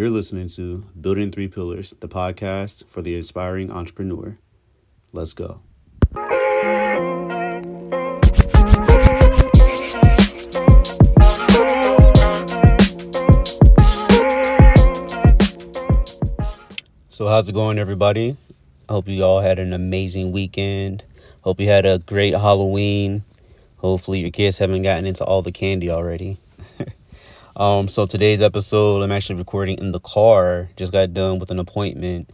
You're 0.00 0.08
listening 0.08 0.48
to 0.56 0.82
Building 0.98 1.30
Three 1.30 1.48
Pillars, 1.48 1.90
the 2.00 2.08
podcast 2.08 2.86
for 2.86 3.02
the 3.02 3.16
aspiring 3.16 3.70
entrepreneur. 3.70 4.38
Let's 5.12 5.34
go. 5.34 5.60
So, 17.10 17.28
how's 17.28 17.50
it 17.50 17.52
going, 17.52 17.78
everybody? 17.78 18.38
Hope 18.88 19.06
you 19.06 19.22
all 19.22 19.40
had 19.40 19.58
an 19.58 19.74
amazing 19.74 20.32
weekend. 20.32 21.04
Hope 21.42 21.60
you 21.60 21.68
had 21.68 21.84
a 21.84 21.98
great 21.98 22.32
Halloween. 22.32 23.22
Hopefully, 23.76 24.20
your 24.20 24.30
kids 24.30 24.56
haven't 24.56 24.80
gotten 24.80 25.04
into 25.04 25.24
all 25.24 25.42
the 25.42 25.52
candy 25.52 25.90
already. 25.90 26.38
Um, 27.56 27.88
so 27.88 28.06
today's 28.06 28.42
episode, 28.42 29.02
I'm 29.02 29.12
actually 29.12 29.36
recording 29.36 29.78
in 29.78 29.90
the 29.90 30.00
car. 30.00 30.68
Just 30.76 30.92
got 30.92 31.12
done 31.12 31.38
with 31.38 31.50
an 31.50 31.58
appointment, 31.58 32.30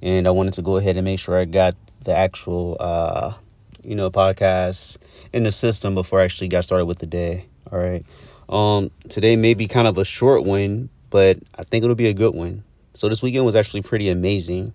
and 0.00 0.26
I 0.26 0.30
wanted 0.30 0.54
to 0.54 0.62
go 0.62 0.76
ahead 0.76 0.96
and 0.96 1.04
make 1.04 1.18
sure 1.18 1.36
I 1.36 1.44
got 1.44 1.74
the 2.04 2.16
actual, 2.16 2.76
uh, 2.80 3.34
you 3.82 3.94
know, 3.94 4.10
podcast 4.10 4.98
in 5.32 5.42
the 5.42 5.52
system 5.52 5.94
before 5.94 6.20
I 6.20 6.24
actually 6.24 6.48
got 6.48 6.64
started 6.64 6.86
with 6.86 6.98
the 6.98 7.06
day. 7.06 7.46
All 7.70 7.78
right. 7.78 8.04
Um, 8.48 8.90
today 9.08 9.36
may 9.36 9.54
be 9.54 9.66
kind 9.66 9.86
of 9.86 9.98
a 9.98 10.04
short 10.04 10.44
one, 10.44 10.88
but 11.10 11.38
I 11.56 11.62
think 11.62 11.84
it'll 11.84 11.94
be 11.96 12.08
a 12.08 12.14
good 12.14 12.34
one. 12.34 12.64
So 12.94 13.08
this 13.08 13.22
weekend 13.22 13.44
was 13.44 13.56
actually 13.56 13.82
pretty 13.82 14.08
amazing. 14.08 14.72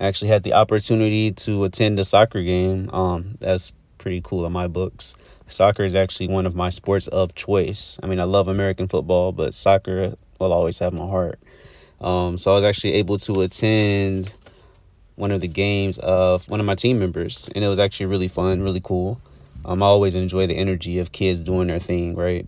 I 0.00 0.06
actually 0.06 0.28
had 0.28 0.42
the 0.42 0.54
opportunity 0.54 1.32
to 1.32 1.64
attend 1.64 1.98
a 1.98 2.04
soccer 2.04 2.42
game. 2.42 2.88
Um, 2.92 3.36
that's 3.40 3.72
pretty 3.98 4.20
cool 4.22 4.46
in 4.46 4.52
my 4.52 4.68
books. 4.68 5.16
Soccer 5.52 5.82
is 5.84 5.94
actually 5.94 6.28
one 6.28 6.46
of 6.46 6.54
my 6.54 6.70
sports 6.70 7.08
of 7.08 7.34
choice. 7.34 8.00
I 8.02 8.06
mean, 8.06 8.18
I 8.18 8.24
love 8.24 8.48
American 8.48 8.88
football, 8.88 9.32
but 9.32 9.54
soccer 9.54 10.14
will 10.38 10.52
always 10.52 10.78
have 10.78 10.92
my 10.92 11.06
heart. 11.06 11.38
Um, 12.00 12.38
so 12.38 12.52
I 12.52 12.54
was 12.54 12.64
actually 12.64 12.94
able 12.94 13.18
to 13.18 13.42
attend 13.42 14.34
one 15.16 15.30
of 15.30 15.40
the 15.40 15.48
games 15.48 15.98
of 15.98 16.48
one 16.48 16.58
of 16.58 16.66
my 16.66 16.74
team 16.74 16.98
members, 16.98 17.48
and 17.54 17.64
it 17.64 17.68
was 17.68 17.78
actually 17.78 18.06
really 18.06 18.28
fun, 18.28 18.62
really 18.62 18.80
cool. 18.82 19.20
Um, 19.64 19.82
I 19.82 19.86
always 19.86 20.14
enjoy 20.14 20.46
the 20.46 20.56
energy 20.56 20.98
of 20.98 21.12
kids 21.12 21.38
doing 21.40 21.68
their 21.68 21.78
thing, 21.78 22.16
right? 22.16 22.46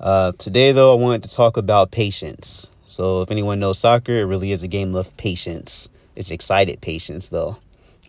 Uh, 0.00 0.32
today, 0.32 0.72
though, 0.72 0.92
I 0.92 1.00
wanted 1.00 1.22
to 1.22 1.34
talk 1.34 1.56
about 1.56 1.90
patience. 1.90 2.70
So, 2.86 3.22
if 3.22 3.30
anyone 3.30 3.60
knows 3.60 3.78
soccer, 3.78 4.12
it 4.12 4.24
really 4.24 4.52
is 4.52 4.62
a 4.62 4.68
game 4.68 4.94
of 4.94 5.16
patience. 5.16 5.88
It's 6.16 6.30
excited 6.30 6.80
patience, 6.80 7.30
though. 7.30 7.56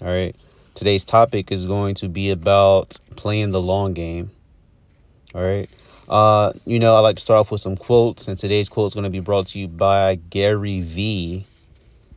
All 0.01 0.07
right. 0.07 0.35
Today's 0.75 1.05
topic 1.05 1.53
is 1.53 1.67
going 1.67 1.95
to 1.95 2.09
be 2.09 2.31
about 2.31 2.97
playing 3.15 3.51
the 3.51 3.61
long 3.61 3.93
game. 3.93 4.29
All 5.33 5.41
right. 5.41 5.69
Uh, 6.09 6.51
you 6.65 6.79
know, 6.79 6.95
I 6.95 6.99
like 6.99 7.15
to 7.15 7.21
start 7.21 7.39
off 7.39 7.49
with 7.49 7.61
some 7.61 7.77
quotes, 7.77 8.27
and 8.27 8.37
today's 8.37 8.67
quote 8.67 8.87
is 8.87 8.93
going 8.93 9.05
to 9.05 9.09
be 9.09 9.21
brought 9.21 9.47
to 9.47 9.59
you 9.59 9.69
by 9.69 10.15
Gary 10.15 10.81
Vee. 10.81 11.47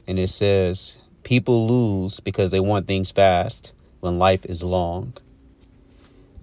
And 0.08 0.18
it 0.18 0.26
says, 0.26 0.96
People 1.22 1.68
lose 1.68 2.18
because 2.18 2.50
they 2.50 2.58
want 2.58 2.88
things 2.88 3.12
fast 3.12 3.74
when 4.00 4.18
life 4.18 4.44
is 4.44 4.64
long. 4.64 5.12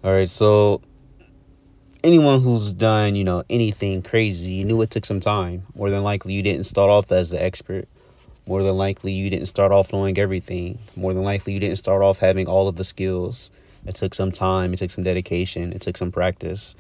All 0.02 0.12
right. 0.12 0.30
So, 0.30 0.82
anyone 2.02 2.40
who's 2.40 2.72
done, 2.72 3.16
you 3.16 3.26
know, 3.26 3.44
anything 3.50 4.02
crazy, 4.02 4.54
you 4.54 4.64
knew 4.64 4.82
it 4.82 4.90
took 4.90 5.04
some 5.04 5.20
time. 5.20 5.64
More 5.76 5.90
than 5.90 6.04
likely, 6.04 6.32
you 6.32 6.42
didn't 6.42 6.64
start 6.64 6.90
off 6.90 7.12
as 7.12 7.30
the 7.30 7.44
expert. 7.44 7.90
More 8.48 8.62
than 8.62 8.78
likely, 8.78 9.12
you 9.12 9.30
didn't 9.30 9.48
start 9.48 9.72
off 9.72 9.92
knowing 9.92 10.18
everything. 10.18 10.78
More 10.96 11.14
than 11.14 11.24
likely, 11.24 11.54
you 11.54 11.60
didn't 11.60 11.78
start 11.78 12.04
off 12.04 12.20
having 12.20 12.48
all 12.48 12.68
of 12.68 12.76
the 12.76 12.84
skills. 12.84 13.52
It 13.86 13.96
took 13.96 14.14
some 14.14 14.32
time, 14.32 14.74
it 14.74 14.78
took 14.78 14.92
some 14.92 15.04
dedication, 15.04 15.74
it 15.74 15.82
took 15.82 15.98
some 15.98 16.12
practice. 16.12 16.76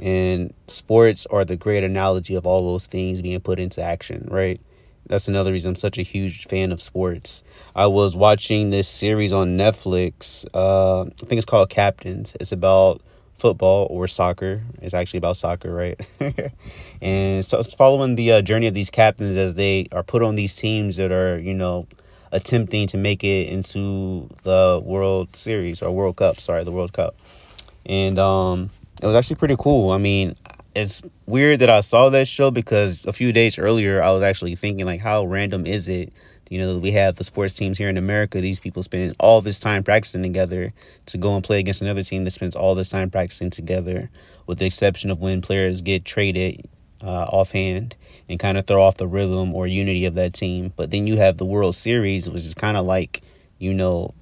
And 0.00 0.52
sports 0.68 1.26
are 1.26 1.44
the 1.44 1.56
great 1.56 1.84
analogy 1.84 2.34
of 2.34 2.46
all 2.46 2.72
those 2.72 2.86
things 2.86 3.20
being 3.20 3.40
put 3.40 3.58
into 3.58 3.82
action, 3.82 4.26
right? 4.30 4.60
That's 5.06 5.28
another 5.28 5.52
reason 5.52 5.70
I'm 5.70 5.76
such 5.76 5.98
a 5.98 6.02
huge 6.02 6.46
fan 6.46 6.72
of 6.72 6.80
sports. 6.80 7.44
I 7.74 7.86
was 7.86 8.16
watching 8.16 8.70
this 8.70 8.88
series 8.88 9.32
on 9.32 9.58
Netflix. 9.58 10.46
Uh, 10.54 11.02
I 11.02 11.26
think 11.26 11.38
it's 11.38 11.46
called 11.46 11.70
Captains. 11.70 12.34
It's 12.40 12.52
about 12.52 13.02
football 13.34 13.86
or 13.90 14.06
soccer. 14.06 14.62
It's 14.80 14.94
actually 14.94 15.18
about 15.18 15.36
soccer, 15.36 15.72
right? 15.72 16.00
and 17.02 17.44
so 17.44 17.60
it's 17.60 17.74
following 17.74 18.14
the 18.14 18.32
uh, 18.32 18.42
journey 18.42 18.66
of 18.66 18.74
these 18.74 18.90
captains 18.90 19.36
as 19.36 19.54
they 19.54 19.88
are 19.92 20.02
put 20.02 20.22
on 20.22 20.34
these 20.34 20.54
teams 20.54 20.96
that 20.96 21.10
are, 21.12 21.38
you 21.38 21.54
know, 21.54 21.86
attempting 22.30 22.86
to 22.88 22.96
make 22.96 23.22
it 23.24 23.48
into 23.48 24.28
the 24.42 24.80
World 24.82 25.36
Series 25.36 25.82
or 25.82 25.90
World 25.92 26.16
Cup. 26.16 26.40
Sorry, 26.40 26.64
the 26.64 26.72
World 26.72 26.92
Cup. 26.92 27.14
And 27.86 28.18
um, 28.18 28.70
it 29.02 29.06
was 29.06 29.16
actually 29.16 29.36
pretty 29.36 29.56
cool. 29.58 29.90
I 29.90 29.98
mean, 29.98 30.36
it's 30.74 31.02
weird 31.26 31.60
that 31.60 31.70
I 31.70 31.80
saw 31.80 32.08
that 32.10 32.26
show 32.26 32.50
because 32.50 33.04
a 33.06 33.12
few 33.12 33.32
days 33.32 33.58
earlier 33.58 34.02
I 34.02 34.10
was 34.12 34.22
actually 34.22 34.54
thinking 34.54 34.86
like, 34.86 35.00
how 35.00 35.24
random 35.24 35.66
is 35.66 35.88
it 35.88 36.12
you 36.50 36.58
know, 36.60 36.78
we 36.78 36.90
have 36.92 37.16
the 37.16 37.24
sports 37.24 37.54
teams 37.54 37.78
here 37.78 37.88
in 37.88 37.96
America. 37.96 38.40
These 38.40 38.60
people 38.60 38.82
spend 38.82 39.16
all 39.18 39.40
this 39.40 39.58
time 39.58 39.82
practicing 39.82 40.22
together 40.22 40.72
to 41.06 41.18
go 41.18 41.34
and 41.34 41.42
play 41.42 41.58
against 41.58 41.82
another 41.82 42.02
team 42.02 42.24
that 42.24 42.30
spends 42.30 42.54
all 42.54 42.74
this 42.74 42.90
time 42.90 43.10
practicing 43.10 43.50
together, 43.50 44.10
with 44.46 44.58
the 44.58 44.66
exception 44.66 45.10
of 45.10 45.20
when 45.20 45.40
players 45.40 45.82
get 45.82 46.04
traded 46.04 46.68
uh, 47.02 47.26
offhand 47.30 47.96
and 48.28 48.38
kind 48.38 48.58
of 48.58 48.66
throw 48.66 48.82
off 48.82 48.96
the 48.96 49.06
rhythm 49.06 49.54
or 49.54 49.66
unity 49.66 50.04
of 50.04 50.14
that 50.14 50.34
team. 50.34 50.72
But 50.76 50.90
then 50.90 51.06
you 51.06 51.16
have 51.16 51.38
the 51.38 51.44
World 51.44 51.74
Series, 51.74 52.28
which 52.28 52.42
is 52.42 52.54
kind 52.54 52.76
of 52.76 52.86
like, 52.86 53.22
you 53.58 53.72
know, 53.72 54.14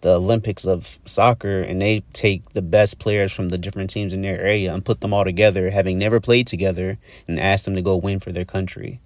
the 0.00 0.16
Olympics 0.16 0.66
of 0.66 0.98
soccer, 1.04 1.60
and 1.60 1.80
they 1.80 2.02
take 2.14 2.48
the 2.50 2.62
best 2.62 2.98
players 2.98 3.32
from 3.32 3.50
the 3.50 3.58
different 3.58 3.90
teams 3.90 4.14
in 4.14 4.22
their 4.22 4.40
area 4.40 4.72
and 4.72 4.84
put 4.84 5.00
them 5.00 5.12
all 5.12 5.24
together, 5.24 5.70
having 5.70 5.98
never 5.98 6.20
played 6.20 6.46
together, 6.46 6.98
and 7.28 7.38
ask 7.38 7.64
them 7.64 7.76
to 7.76 7.82
go 7.82 7.96
win 7.96 8.18
for 8.18 8.32
their 8.32 8.44
country. 8.44 8.98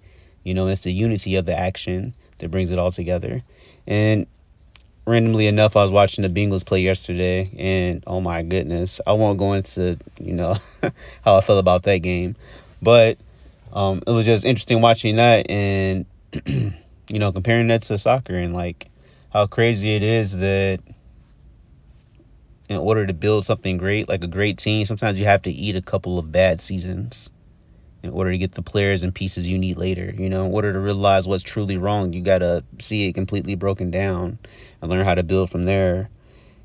You 0.43 0.53
know, 0.53 0.67
it's 0.67 0.83
the 0.83 0.93
unity 0.93 1.35
of 1.35 1.45
the 1.45 1.57
action 1.57 2.13
that 2.37 2.51
brings 2.51 2.71
it 2.71 2.79
all 2.79 2.91
together. 2.91 3.41
And 3.87 4.27
randomly 5.05 5.47
enough, 5.47 5.75
I 5.75 5.83
was 5.83 5.91
watching 5.91 6.23
the 6.23 6.29
Bengals 6.29 6.65
play 6.65 6.81
yesterday, 6.81 7.49
and 7.57 8.03
oh 8.07 8.21
my 8.21 8.43
goodness, 8.43 9.01
I 9.05 9.13
won't 9.13 9.37
go 9.37 9.53
into 9.53 9.97
you 10.19 10.33
know 10.33 10.55
how 11.23 11.35
I 11.35 11.41
felt 11.41 11.59
about 11.59 11.83
that 11.83 11.99
game, 11.99 12.35
but 12.81 13.17
um, 13.73 14.01
it 14.07 14.11
was 14.11 14.25
just 14.25 14.45
interesting 14.45 14.81
watching 14.81 15.17
that 15.17 15.49
and 15.49 16.05
you 16.45 17.19
know 17.19 17.31
comparing 17.31 17.67
that 17.67 17.83
to 17.83 17.97
soccer 17.97 18.35
and 18.35 18.53
like 18.53 18.89
how 19.31 19.45
crazy 19.47 19.95
it 19.95 20.03
is 20.03 20.37
that 20.37 20.79
in 22.67 22.77
order 22.77 23.05
to 23.05 23.13
build 23.13 23.45
something 23.45 23.77
great, 23.77 24.09
like 24.09 24.23
a 24.23 24.27
great 24.27 24.57
team, 24.57 24.85
sometimes 24.85 25.19
you 25.19 25.25
have 25.25 25.43
to 25.43 25.51
eat 25.51 25.75
a 25.75 25.81
couple 25.81 26.17
of 26.17 26.31
bad 26.31 26.59
seasons 26.61 27.29
in 28.05 28.11
order 28.11 28.31
to 28.31 28.37
get 28.37 28.53
the 28.53 28.61
players 28.61 29.03
and 29.03 29.13
pieces 29.13 29.47
you 29.47 29.57
need 29.57 29.77
later. 29.77 30.13
You 30.17 30.29
know, 30.29 30.45
in 30.45 30.53
order 30.53 30.71
to 30.71 30.79
realize 30.79 31.27
what's 31.27 31.43
truly 31.43 31.77
wrong, 31.77 32.13
you 32.13 32.21
got 32.21 32.39
to 32.39 32.63
see 32.79 33.09
it 33.09 33.13
completely 33.13 33.55
broken 33.55 33.91
down 33.91 34.39
and 34.81 34.91
learn 34.91 35.05
how 35.05 35.15
to 35.15 35.23
build 35.23 35.49
from 35.49 35.65
there. 35.65 36.09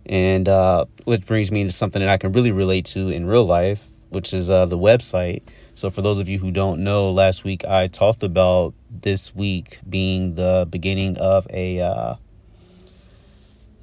And 0.07 0.49
uh, 0.49 0.87
which 1.05 1.27
brings 1.27 1.51
me 1.51 1.65
to 1.65 1.71
something 1.71 2.01
that 2.01 2.09
I 2.09 2.17
can 2.17 2.33
really 2.33 2.53
relate 2.53 2.85
to 2.87 3.09
in 3.09 3.27
real 3.27 3.45
life, 3.45 3.89
which 4.11 4.33
is 4.33 4.51
uh, 4.51 4.67
the 4.67 4.79
website. 4.79 5.43
So, 5.75 5.89
for 5.89 6.03
those 6.03 6.19
of 6.19 6.29
you 6.29 6.39
who 6.39 6.51
don't 6.51 6.85
know, 6.85 7.11
last 7.11 7.45
week 7.45 7.65
I 7.65 7.87
talked 7.87 8.23
about 8.23 8.75
this 8.91 9.35
week 9.35 9.79
being 9.89 10.35
the 10.35 10.67
beginning 10.69 11.17
of 11.19 11.47
a 11.51 11.81
uh, 11.81 12.15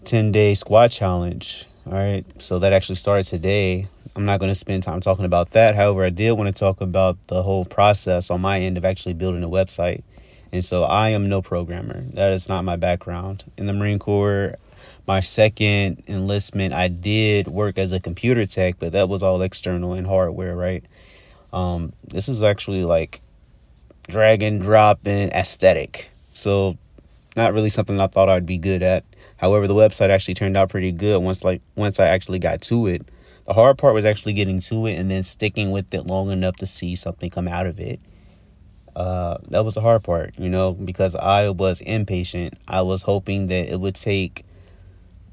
10 0.04 0.32
day 0.32 0.54
squat 0.54 0.92
challenge. 0.92 1.66
All 1.88 1.94
right. 1.94 2.26
So, 2.42 2.60
that 2.60 2.74
actually 2.74 2.96
started 2.96 3.24
today. 3.24 3.88
I'm 4.14 4.26
not 4.26 4.42
going 4.42 4.52
to 4.52 4.56
spend 4.56 4.84
time 4.84 5.00
talking 5.00 5.24
about 5.24 5.52
that. 5.52 5.74
However, 5.74 6.04
I 6.04 6.10
did 6.10 6.34
want 6.34 6.54
to 6.54 6.60
talk 6.60 6.82
about 6.82 7.16
the 7.28 7.42
whole 7.42 7.64
process 7.64 8.30
on 8.30 8.42
my 8.42 8.60
end 8.60 8.78
of 8.78 8.84
actually 8.84 9.14
building 9.14 9.42
a 9.42 9.48
website. 9.48 10.04
And 10.52 10.66
so 10.66 10.84
I 10.84 11.10
am 11.10 11.30
no 11.30 11.42
programmer. 11.42 12.02
That 12.14 12.34
is 12.34 12.50
not 12.50 12.66
my 12.66 12.76
background. 12.76 13.46
In 13.58 13.68
the 13.68 13.74
Marine 13.74 14.00
Corps, 14.00 14.56
my 15.08 15.22
second 15.22 16.04
enlistment, 16.08 16.74
I 16.74 16.90
did 16.90 17.48
work 17.48 17.78
as 17.78 17.94
a 17.94 18.02
computer 18.02 18.46
tech, 18.46 18.76
but 18.80 18.92
that 18.92 19.08
was 19.08 19.24
all 19.24 19.42
external 19.42 19.94
and 19.94 20.06
hardware, 20.06 20.58
right? 20.58 20.84
Um, 21.54 21.94
this 22.06 22.28
is 22.28 22.44
actually 22.44 22.84
like 22.84 23.22
drag 24.10 24.44
and 24.44 24.62
drop 24.62 25.00
and 25.06 25.32
aesthetic. 25.32 26.10
So 26.34 26.78
not 27.38 27.54
really 27.54 27.70
something 27.70 28.00
I 28.00 28.08
thought 28.08 28.28
I'd 28.28 28.46
be 28.46 28.58
good 28.58 28.82
at. 28.82 29.06
However, 29.38 29.68
the 29.68 29.76
website 29.76 30.10
actually 30.10 30.34
turned 30.34 30.58
out 30.58 30.70
pretty 30.70 30.92
good 30.92 31.22
once 31.22 31.44
like 31.44 31.62
once 31.76 32.00
I 32.00 32.08
actually 32.08 32.40
got 32.40 32.62
to 32.64 32.88
it. 32.88 33.04
The 33.46 33.54
hard 33.54 33.78
part 33.78 33.94
was 33.94 34.04
actually 34.04 34.34
getting 34.34 34.60
to 34.62 34.88
it 34.88 34.96
and 34.96 35.10
then 35.10 35.24
sticking 35.24 35.72
with 35.72 35.94
it 35.94 36.06
long 36.06 36.32
enough 36.32 36.58
to 36.58 36.66
see 36.66 36.96
something 36.96 37.30
come 37.30 37.48
out 37.48 37.66
of 37.66 37.80
it. 37.80 38.02
Uh, 38.94 39.38
that 39.50 39.64
was 39.64 39.76
the 39.76 39.82
hard 39.82 40.04
part, 40.04 40.38
you 40.38 40.50
know, 40.50 40.74
because 40.74 41.16
I 41.16 41.50
was 41.50 41.80
impatient. 41.82 42.56
I 42.68 42.82
was 42.82 43.04
hoping 43.04 43.48
that 43.48 43.72
it 43.72 43.80
would 43.80 43.96
take 43.96 44.44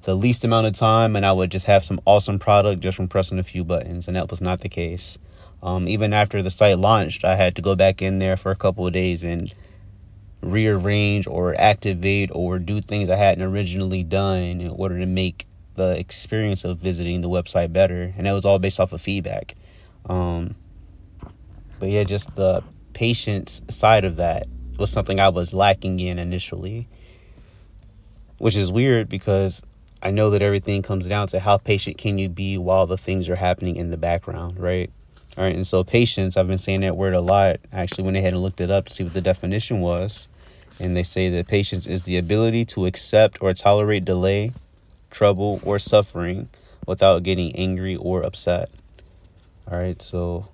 the 0.03 0.15
least 0.15 0.45
amount 0.45 0.67
of 0.67 0.75
time 0.75 1.17
and 1.17 1.25
I 1.25 1.33
would 1.33 1.51
just 1.51 1.67
have 1.67 1.83
some 1.83 1.99
awesome 2.05 2.39
product 2.39 2.83
just 2.83 2.97
from 2.97 3.09
pressing 3.09 3.39
a 3.39 3.43
few 3.43 3.65
buttons, 3.65 4.07
and 4.07 4.17
that 4.17 4.31
was 4.31 4.43
not 4.43 4.61
the 4.61 4.69
case. 4.69 5.19
Um, 5.63 5.89
even 5.89 6.13
after 6.13 6.43
the 6.43 6.51
site 6.51 6.79
launched, 6.79 7.25
I 7.25 7.37
had 7.37 7.57
to 7.57 7.63
go 7.63 7.75
back 7.75 8.03
in 8.03 8.19
there 8.19 8.37
for 8.37 8.53
a 8.53 8.57
couple 8.57 8.87
of 8.87 8.93
days 8.93 9.25
and 9.25 9.53
rearrange 10.45 11.27
or 11.27 11.55
activate 11.59 12.31
or 12.33 12.59
do 12.59 12.81
things 12.81 13.11
I 13.11 13.17
hadn't 13.17 13.45
originally 13.45 14.03
done 14.03 14.61
in 14.61 14.69
order 14.69 14.99
to 14.99 15.07
make 15.07 15.47
the 15.75 15.99
experience 15.99 16.65
of 16.65 16.79
visiting 16.79 17.21
the 17.21 17.29
website 17.29 17.73
better, 17.73 18.13
and 18.17 18.27
that 18.27 18.33
was 18.33 18.45
all 18.45 18.59
based 18.59 18.79
off 18.79 18.93
of 18.93 19.01
feedback. 19.01 19.55
Um, 20.07 20.55
but 21.81 21.89
yeah, 21.89 22.05
just 22.05 22.37
the 22.37 22.63
patience 22.93 23.63
side 23.69 24.05
of 24.05 24.17
that 24.17 24.47
was 24.79 24.91
something 24.91 25.21
I 25.21 25.29
was 25.29 25.53
lacking 25.53 25.99
in 26.01 26.19
initially. 26.19 26.89
Which 28.39 28.57
is 28.57 28.71
weird 28.71 29.09
because 29.09 29.63
I 30.03 30.11
know 30.11 30.31
that 30.31 30.43
everything 30.43 30.83
comes 30.83 31.09
down 31.09 31.29
to 31.29 31.41
how 31.41 31.57
patient 31.57 31.99
can 31.99 32.19
you 32.19 32.29
be 32.29 32.59
while 32.59 32.87
the 32.87 32.99
things 32.99 33.29
are 33.31 33.37
happening 33.37 33.77
in 33.77 33.91
the 33.91 33.97
background, 33.97 34.59
right? 34.59 34.91
All 35.37 35.43
right, 35.43 35.55
and 35.55 35.67
so 35.67 35.83
patience, 35.83 36.37
I've 36.37 36.47
been 36.47 36.59
saying 36.59 36.83
that 36.83 36.97
word 36.97 37.15
a 37.15 37.21
lot. 37.21 37.57
I 37.73 37.81
actually 37.81 38.05
went 38.05 38.17
ahead 38.17 38.35
and 38.35 38.43
looked 38.43 38.61
it 38.61 38.71
up 38.71 38.87
to 38.87 38.93
see 38.93 39.03
what 39.03 39.15
the 39.15 39.21
definition 39.21 39.81
was. 39.81 40.29
And 40.79 40.97
they 40.97 41.03
say 41.03 41.29
that 41.31 41.49
patience 41.49 41.87
is 41.87 42.03
the 42.03 42.19
ability 42.19 42.65
to 42.67 42.87
accept 42.87 43.39
or 43.41 43.53
tolerate 43.53 44.05
delay, 44.05 44.53
trouble, 45.11 45.61
or 45.65 45.79
suffering 45.79 46.49
without 46.87 47.25
getting 47.25 47.55
angry 47.57 47.97
or 47.97 48.23
upset. 48.23 48.71
All 49.71 49.79
right, 49.79 50.01
so 50.01 50.49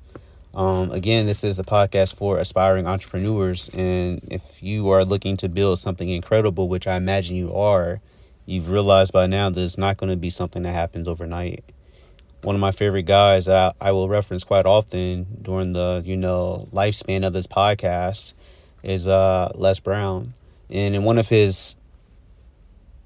um, 0.54 0.90
again, 0.92 1.26
this 1.26 1.44
is 1.44 1.58
a 1.58 1.64
podcast 1.64 2.16
for 2.16 2.38
aspiring 2.38 2.86
entrepreneurs. 2.86 3.68
And 3.74 4.20
if 4.30 4.62
you 4.62 4.88
are 4.90 5.04
looking 5.04 5.36
to 5.38 5.48
build 5.48 5.78
something 5.78 6.08
incredible, 6.08 6.68
which 6.68 6.86
I 6.86 6.96
imagine 6.96 7.36
you 7.36 7.54
are, 7.54 8.00
you've 8.46 8.70
realized 8.70 9.12
by 9.12 9.26
now 9.26 9.50
that 9.50 9.60
it's 9.62 9.78
not 9.78 9.96
going 9.96 10.10
to 10.10 10.16
be 10.16 10.30
something 10.30 10.62
that 10.62 10.72
happens 10.72 11.06
overnight. 11.06 11.64
One 12.42 12.54
of 12.54 12.60
my 12.60 12.70
favorite 12.70 13.02
guys 13.02 13.46
that 13.46 13.76
I, 13.80 13.92
will 13.92 14.08
reference 14.08 14.44
quite 14.44 14.66
often 14.66 15.26
during 15.42 15.72
the, 15.72 16.02
you 16.04 16.16
know, 16.16 16.66
lifespan 16.72 17.26
of 17.26 17.32
this 17.32 17.46
podcast 17.46 18.34
is 18.82 19.06
uh, 19.06 19.52
Les 19.54 19.78
Brown. 19.80 20.32
And 20.70 20.94
in 20.94 21.04
one 21.04 21.18
of 21.18 21.28
his, 21.28 21.76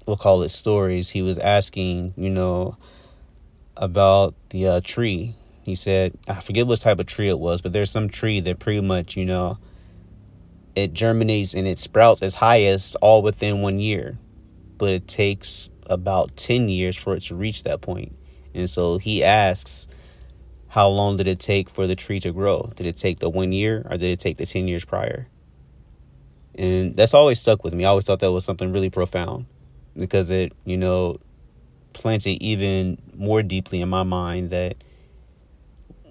we'll 0.05 0.15
call 0.15 0.43
it 0.43 0.49
stories, 0.49 1.09
he 1.09 1.21
was 1.21 1.37
asking, 1.37 2.13
you 2.15 2.29
know, 2.29 2.77
about 3.75 4.35
the 4.49 4.67
uh, 4.67 4.81
tree 4.83 5.35
he 5.65 5.73
said, 5.73 6.15
I 6.27 6.41
forget 6.41 6.67
what 6.67 6.79
type 6.79 6.99
of 6.99 7.07
tree 7.07 7.27
it 7.27 7.39
was, 7.39 7.63
but 7.63 7.73
there's 7.73 7.89
some 7.89 8.07
tree 8.07 8.39
that 8.41 8.59
pretty 8.59 8.81
much, 8.81 9.17
you 9.17 9.25
know, 9.25 9.57
it 10.75 10.93
germinates 10.93 11.55
and 11.55 11.67
it 11.67 11.79
sprouts 11.79 12.21
as 12.21 12.35
highest 12.35 12.95
all 13.01 13.23
within 13.23 13.63
one 13.63 13.79
year. 13.79 14.15
But 14.77 14.93
it 14.93 15.07
takes 15.07 15.71
about 15.87 16.35
10 16.37 16.69
years 16.69 16.95
for 16.95 17.15
it 17.15 17.21
to 17.23 17.35
reach 17.35 17.63
that 17.63 17.81
point. 17.81 18.15
And 18.55 18.69
so 18.69 18.97
he 18.97 19.23
asks, 19.23 19.87
how 20.69 20.87
long 20.87 21.17
did 21.17 21.27
it 21.27 21.39
take 21.39 21.69
for 21.69 21.87
the 21.87 21.95
tree 21.95 22.19
to 22.21 22.31
grow? 22.31 22.69
Did 22.75 22.87
it 22.87 22.97
take 22.97 23.19
the 23.19 23.29
one 23.29 23.51
year 23.51 23.85
or 23.89 23.97
did 23.97 24.09
it 24.09 24.19
take 24.19 24.37
the 24.37 24.45
10 24.45 24.67
years 24.67 24.83
prior? 24.83 25.27
And 26.55 26.95
that's 26.95 27.13
always 27.13 27.39
stuck 27.39 27.63
with 27.63 27.73
me. 27.73 27.85
I 27.85 27.89
always 27.89 28.05
thought 28.05 28.19
that 28.19 28.31
was 28.31 28.45
something 28.45 28.71
really 28.71 28.89
profound 28.89 29.45
because 29.97 30.31
it, 30.31 30.53
you 30.65 30.77
know, 30.77 31.19
planted 31.93 32.41
even 32.41 32.97
more 33.13 33.43
deeply 33.43 33.81
in 33.81 33.89
my 33.89 34.03
mind 34.03 34.49
that 34.49 34.75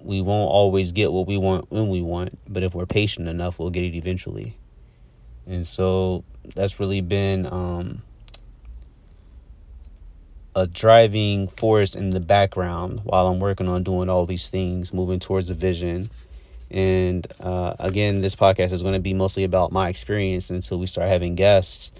we 0.03 0.21
won't 0.21 0.49
always 0.49 0.91
get 0.91 1.11
what 1.11 1.27
we 1.27 1.37
want 1.37 1.71
when 1.71 1.89
we 1.89 2.01
want, 2.01 2.37
but 2.47 2.63
if 2.63 2.75
we're 2.75 2.85
patient 2.85 3.27
enough, 3.27 3.59
we'll 3.59 3.71
get 3.71 3.83
it 3.83 3.95
eventually. 3.95 4.55
And 5.47 5.65
so 5.65 6.23
that's 6.55 6.79
really 6.79 7.01
been 7.01 7.47
um, 7.47 8.01
a 10.55 10.65
driving 10.67 11.47
force 11.47 11.95
in 11.95 12.11
the 12.11 12.19
background 12.19 13.01
while 13.03 13.27
I'm 13.27 13.39
working 13.39 13.67
on 13.67 13.83
doing 13.83 14.09
all 14.09 14.25
these 14.25 14.49
things, 14.49 14.93
moving 14.93 15.19
towards 15.19 15.49
a 15.49 15.53
vision. 15.53 16.09
And 16.71 17.27
uh, 17.41 17.75
again, 17.79 18.21
this 18.21 18.35
podcast 18.35 18.71
is 18.71 18.81
going 18.81 18.93
to 18.93 18.99
be 18.99 19.13
mostly 19.13 19.43
about 19.43 19.71
my 19.71 19.89
experience 19.89 20.49
until 20.49 20.79
we 20.79 20.87
start 20.87 21.09
having 21.09 21.35
guests. 21.35 21.91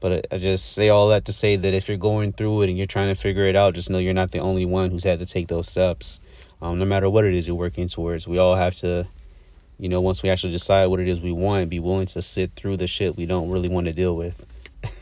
But 0.00 0.26
I 0.32 0.38
just 0.38 0.74
say 0.74 0.90
all 0.90 1.08
that 1.08 1.24
to 1.24 1.32
say 1.32 1.56
that 1.56 1.74
if 1.74 1.88
you're 1.88 1.96
going 1.96 2.32
through 2.32 2.62
it 2.62 2.68
and 2.68 2.78
you're 2.78 2.86
trying 2.86 3.12
to 3.12 3.20
figure 3.20 3.44
it 3.44 3.56
out, 3.56 3.74
just 3.74 3.90
know 3.90 3.98
you're 3.98 4.14
not 4.14 4.30
the 4.30 4.38
only 4.38 4.64
one 4.64 4.90
who's 4.92 5.02
had 5.02 5.18
to 5.18 5.26
take 5.26 5.48
those 5.48 5.68
steps 5.68 6.20
um, 6.62 6.78
no 6.78 6.84
matter 6.84 7.08
what 7.10 7.24
it 7.24 7.34
is 7.34 7.46
you're 7.46 7.56
working 7.56 7.88
towards. 7.88 8.28
We 8.28 8.38
all 8.38 8.54
have 8.54 8.74
to, 8.76 9.06
you 9.78 9.88
know, 9.88 10.00
once 10.00 10.22
we 10.22 10.30
actually 10.30 10.52
decide 10.52 10.86
what 10.86 11.00
it 11.00 11.08
is 11.08 11.20
we 11.20 11.32
want, 11.32 11.70
be 11.70 11.80
willing 11.80 12.06
to 12.06 12.22
sit 12.22 12.52
through 12.52 12.76
the 12.76 12.86
shit 12.86 13.16
we 13.16 13.26
don't 13.26 13.50
really 13.50 13.68
want 13.68 13.86
to 13.86 13.92
deal 13.92 14.16
with 14.16 14.44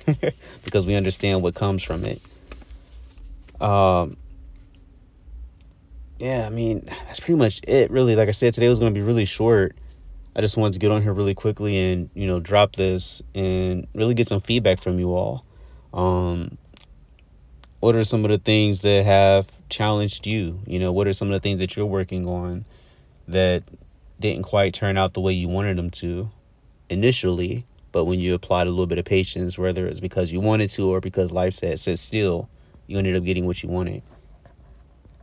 because 0.65 0.87
we 0.87 0.95
understand 0.95 1.43
what 1.43 1.55
comes 1.55 1.83
from 1.83 2.05
it. 2.05 2.21
Um, 3.61 4.17
yeah, 6.19 6.45
I 6.47 6.51
mean, 6.51 6.83
that's 6.87 7.21
pretty 7.21 7.39
much 7.39 7.61
it, 7.67 7.91
really. 7.91 8.17
Like 8.17 8.29
I 8.29 8.33
said, 8.33 8.55
today 8.55 8.69
was 8.69 8.79
going 8.79 8.93
to 8.93 8.99
be 8.99 9.05
really 9.05 9.25
short. 9.25 9.77
I 10.35 10.41
just 10.41 10.57
wanted 10.57 10.75
to 10.75 10.79
get 10.79 10.91
on 10.91 11.03
here 11.03 11.13
really 11.13 11.35
quickly 11.35 11.79
and, 11.93 12.11
you 12.15 12.27
know, 12.27 12.41
drop 12.41 12.77
this 12.77 13.23
and 13.35 13.87
really 13.95 14.15
get 14.15 14.29
some 14.29 14.41
feedback 14.41 14.79
from 14.79 14.99
you 14.99 15.15
all. 15.15 15.45
Um, 15.95 16.59
what 17.81 17.95
are 17.95 18.05
some 18.05 18.25
of 18.25 18.31
the 18.31 18.39
things 18.39 18.83
that 18.83 19.05
have 19.05 19.51
challenged 19.69 20.27
you? 20.27 20.61
You 20.67 20.79
know, 20.79 20.93
what 20.93 21.07
are 21.07 21.13
some 21.13 21.29
of 21.29 21.33
the 21.33 21.41
things 21.41 21.61
that 21.61 21.77
you're 21.77 21.87
working 21.87 22.27
on 22.27 22.65
that 23.29 23.63
didn't 24.21 24.45
quite 24.45 24.75
turn 24.75 24.97
out 24.97 25.15
the 25.15 25.21
way 25.21 25.33
you 25.33 25.49
wanted 25.49 25.77
them 25.77 25.91
to 25.91 26.31
initially, 26.89 27.67
but 27.93 28.05
when 28.05 28.21
you 28.21 28.35
applied 28.35 28.67
a 28.67 28.71
little 28.71 28.87
bit 28.87 28.99
of 28.99 29.05
patience, 29.05 29.59
whether 29.59 29.87
it's 29.87 30.01
because 30.01 30.33
you 30.33 30.41
wanted 30.41 30.69
to 30.71 30.89
or 30.89 31.01
because 31.01 31.33
life 31.33 31.55
said 31.55 31.79
sit 31.79 31.99
still, 31.99 32.49
you 32.87 32.99
ended 32.99 33.17
up 33.17 33.25
getting 33.25 33.47
what 33.47 33.63
you 33.63 33.69
wanted. 33.69 34.03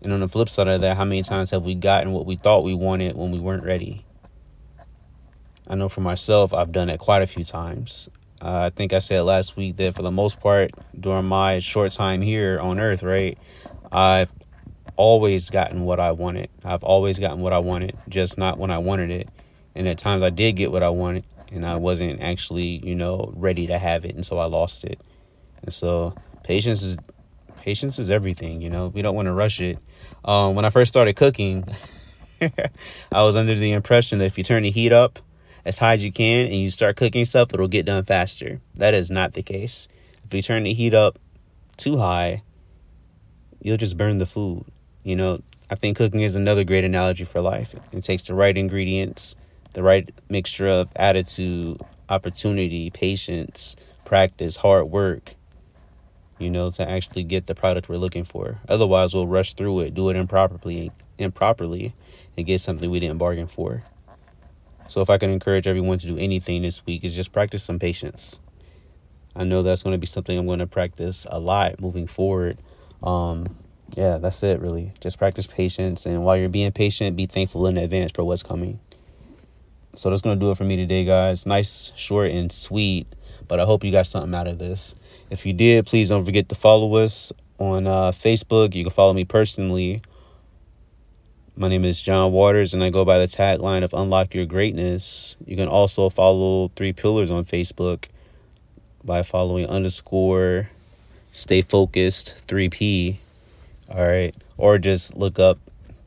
And 0.04 0.12
on 0.12 0.20
the 0.20 0.28
flip 0.28 0.50
side 0.50 0.68
of 0.68 0.82
that, 0.82 0.98
how 0.98 1.06
many 1.06 1.24
times 1.24 1.52
have 1.52 1.64
we 1.64 1.76
gotten 1.76 2.12
what 2.12 2.26
we 2.26 2.36
thought 2.36 2.64
we 2.64 2.74
wanted 2.74 3.16
when 3.16 3.32
we 3.32 3.40
weren't 3.40 3.64
ready? 3.64 4.06
I 5.68 5.76
know 5.76 5.88
for 5.88 6.02
myself, 6.02 6.54
I've 6.54 6.74
done 6.74 6.90
it 6.90 7.00
quite 7.00 7.22
a 7.22 7.28
few 7.28 7.46
times. 7.46 8.10
Uh, 8.42 8.64
I 8.66 8.70
think 8.70 8.92
I 8.92 9.00
said 9.00 9.22
last 9.22 9.56
week 9.56 9.78
that 9.78 9.96
for 9.96 10.02
the 10.02 10.12
most 10.12 10.42
part, 10.42 10.72
during 11.00 11.26
my 11.26 11.60
short 11.60 11.94
time 11.94 12.22
here 12.22 12.60
on 12.60 12.80
Earth, 12.80 13.02
right, 13.02 13.38
I've 13.90 14.32
always 14.98 15.50
gotten 15.50 15.86
what 15.86 16.02
I 16.02 16.12
wanted. 16.12 16.50
I've 16.66 16.84
always 16.84 17.18
gotten 17.18 17.40
what 17.40 17.54
I 17.54 17.60
wanted, 17.60 17.98
just 18.10 18.38
not 18.38 18.58
when 18.58 18.72
I 18.72 18.80
wanted 18.80 19.10
it. 19.12 19.30
And 19.76 19.88
at 19.88 19.98
times 19.98 20.22
I 20.24 20.30
did 20.30 20.58
get 20.58 20.72
what 20.72 20.84
I 20.84 20.90
wanted, 20.90 21.24
and 21.54 21.66
I 21.66 21.78
wasn't 21.78 22.22
actually, 22.22 22.86
you 22.86 22.96
know, 22.96 23.32
ready 23.36 23.68
to 23.68 23.78
have 23.78 24.04
it, 24.04 24.16
and 24.16 24.26
so 24.26 24.38
I 24.38 24.46
lost 24.46 24.84
it. 24.84 25.02
And 25.62 25.74
so 25.74 26.14
patience 26.44 26.84
is 26.84 26.98
patience 27.64 27.98
is 27.98 28.12
everything. 28.12 28.62
You 28.62 28.70
know, 28.70 28.90
we 28.90 29.02
don't 29.02 29.16
want 29.16 29.28
to 29.28 29.34
rush 29.34 29.62
it. 29.62 29.80
Um, 30.26 30.54
when 30.54 30.66
I 30.66 30.70
first 30.70 30.92
started 30.92 31.16
cooking, 31.16 31.64
I 32.42 33.24
was 33.24 33.38
under 33.38 33.56
the 33.56 33.72
impression 33.72 34.20
that 34.20 34.26
if 34.26 34.38
you 34.38 34.44
turn 34.44 34.64
the 34.64 34.70
heat 34.70 34.92
up 34.92 35.20
as 35.64 35.80
high 35.80 35.94
as 35.94 36.04
you 36.04 36.12
can 36.12 36.46
and 36.46 36.56
you 36.56 36.70
start 36.70 36.98
cooking 36.98 37.24
stuff, 37.24 37.54
it'll 37.54 37.70
get 37.70 37.86
done 37.86 38.04
faster. 38.04 38.60
That 38.76 38.94
is 38.94 39.10
not 39.10 39.34
the 39.34 39.44
case. 39.44 39.88
If 40.26 40.34
you 40.34 40.42
turn 40.42 40.64
the 40.64 40.74
heat 40.74 40.94
up 40.94 41.18
too 41.78 41.98
high, 41.98 42.44
you'll 43.62 43.78
just 43.78 43.98
burn 43.98 44.18
the 44.18 44.26
food. 44.26 44.66
You 45.04 45.16
know, 45.16 45.40
I 45.70 45.76
think 45.76 45.96
cooking 45.96 46.20
is 46.20 46.36
another 46.36 46.66
great 46.66 46.84
analogy 46.84 47.24
for 47.24 47.40
life. 47.40 47.74
It 47.94 48.04
takes 48.04 48.24
the 48.24 48.36
right 48.36 48.58
ingredients, 48.58 49.38
the 49.72 49.84
right 49.84 50.10
mixture 50.28 50.68
of 50.68 50.92
attitude, 50.98 51.80
opportunity, 52.10 52.90
patience, 52.90 53.78
practice, 54.04 54.58
hard 54.58 54.92
work, 54.92 55.36
you 56.44 56.50
know, 56.50 56.70
to 56.72 56.90
actually 56.90 57.24
get 57.24 57.48
the 57.48 57.56
product 57.56 57.90
we're 57.90 57.98
looking 57.98 58.24
for. 58.24 58.60
Otherwise, 58.68 59.14
we'll 59.14 59.28
rush 59.28 59.54
through 59.54 59.82
it, 59.82 59.94
do 59.94 60.10
it 60.10 60.16
improperly, 60.16 60.92
improperly, 61.18 61.96
and 62.38 62.46
get 62.46 62.62
something 62.62 62.90
we 62.90 63.00
didn't 63.00 63.18
bargain 63.18 63.48
for. 63.48 63.84
So 64.88 65.02
if 65.02 65.10
I 65.10 65.18
can 65.18 65.32
encourage 65.32 65.66
everyone 65.66 65.98
to 66.00 66.08
do 66.08 66.18
anything 66.18 66.62
this 66.62 66.86
week 66.86 67.04
is 67.04 67.16
just 67.16 67.32
practice 67.32 67.64
some 67.64 67.80
patience. 67.80 68.42
I 69.36 69.44
know 69.44 69.64
that's 69.64 69.82
going 69.82 69.94
to 69.94 70.00
be 70.00 70.06
something 70.06 70.38
I'm 70.38 70.46
going 70.46 70.60
to 70.60 70.68
practice 70.68 71.26
a 71.30 71.40
lot 71.40 71.80
moving 71.80 72.06
forward. 72.06 72.58
Um, 73.02 73.48
yeah, 73.96 74.18
that's 74.18 74.44
it 74.44 74.60
really. 74.60 74.92
Just 75.00 75.18
practice 75.18 75.48
patience 75.48 76.06
and 76.06 76.24
while 76.24 76.38
you're 76.38 76.50
being 76.50 76.72
patient, 76.72 77.16
be 77.16 77.26
thankful 77.26 77.66
in 77.68 77.78
advance 77.78 78.12
for 78.12 78.24
what's 78.24 78.44
coming. 78.44 78.80
So 79.96 80.10
that's 80.10 80.22
going 80.22 80.40
to 80.40 80.46
do 80.46 80.52
it 80.52 80.58
for 80.58 80.64
me 80.64 80.76
today, 80.76 81.06
guys. 81.06 81.46
Nice, 81.46 81.92
short, 81.96 82.32
and 82.32 82.52
sweet. 82.52 83.08
But 83.48 83.60
I 83.60 83.66
hope 83.66 83.84
you 83.84 83.92
got 83.92 84.08
something 84.08 84.34
out 84.34 84.48
of 84.48 84.60
this. 84.60 85.00
If 85.30 85.46
you 85.46 85.54
did, 85.54 85.86
please 85.86 86.10
don't 86.10 86.26
forget 86.26 86.50
to 86.50 86.56
follow 86.56 86.96
us 86.96 87.34
on 87.60 87.88
uh, 87.88 88.12
Facebook. 88.12 88.76
You 88.76 88.84
can 88.84 88.92
follow 88.92 89.14
me 89.14 89.26
personally 89.26 90.02
my 91.56 91.68
name 91.68 91.86
is 91.86 92.02
John 92.02 92.32
Waters, 92.32 92.74
and 92.74 92.84
I 92.84 92.90
go 92.90 93.06
by 93.06 93.20
the 93.20 93.28
tagline 93.28 93.84
of 93.84 93.94
Unlock 93.94 94.34
Your 94.34 94.48
Greatness. 94.48 95.38
You 95.46 95.56
can 95.56 95.68
also 95.68 96.10
follow 96.10 96.70
Three 96.70 96.94
Pillars 96.94 97.30
on 97.30 97.46
Facebook 97.46 98.06
by 99.04 99.22
following 99.22 99.68
underscore 99.68 100.70
stay 101.32 101.62
focused 101.62 102.48
3P. 102.48 103.18
All 103.94 104.04
right. 104.04 104.36
Or 104.58 104.80
just 104.80 105.16
look 105.16 105.38
up 105.38 105.60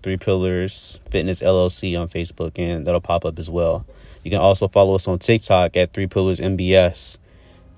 Three 0.03 0.17
Pillars 0.17 1.01
Fitness 1.11 1.43
LLC 1.43 2.01
on 2.01 2.09
Facebook, 2.09 2.59
and 2.59 2.85
that'll 2.85 3.01
pop 3.01 3.25
up 3.25 3.39
as 3.39 3.49
well. 3.49 3.87
You 4.27 4.31
can 4.31 4.41
also 4.41 4.67
follow 4.67 4.97
us 4.97 5.07
on 5.07 5.21
TikTok 5.21 5.77
at 5.77 5.93
Three 5.93 6.09
Pillars 6.09 6.41
MBS. 6.41 7.21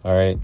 All 0.02 0.16
right. 0.16 0.38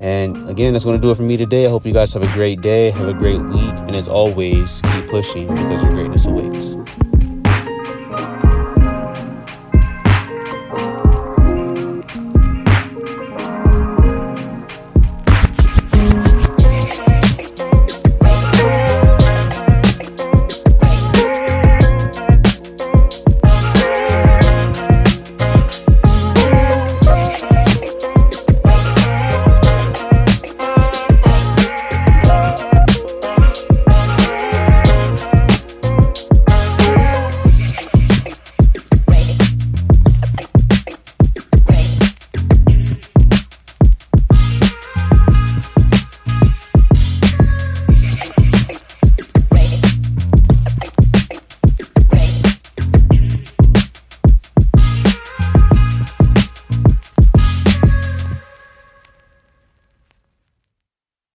And 0.00 0.48
again, 0.48 0.72
that's 0.72 0.86
going 0.86 0.98
to 0.98 1.06
do 1.06 1.10
it 1.10 1.16
for 1.16 1.22
me 1.22 1.36
today. 1.36 1.66
I 1.66 1.68
hope 1.68 1.84
you 1.84 1.92
guys 1.92 2.14
have 2.14 2.22
a 2.22 2.32
great 2.32 2.62
day, 2.62 2.88
have 2.92 3.08
a 3.08 3.12
great 3.12 3.42
week, 3.42 3.74
and 3.80 3.94
as 3.94 4.08
always, 4.08 4.80
keep 4.80 5.06
pushing 5.06 5.46
because 5.46 5.82
your 5.82 5.92
greatness 5.92 6.24
awaits. 6.24 6.78